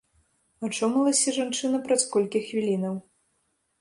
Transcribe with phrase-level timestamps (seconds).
[0.67, 2.95] Ачомалася жанчына праз колькі хвілінаў.